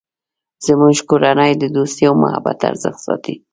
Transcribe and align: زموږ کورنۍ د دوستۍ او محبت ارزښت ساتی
زموږ 0.65 0.95
کورنۍ 1.09 1.51
د 1.57 1.63
دوستۍ 1.75 2.03
او 2.09 2.15
محبت 2.23 2.59
ارزښت 2.69 2.99
ساتی 3.05 3.35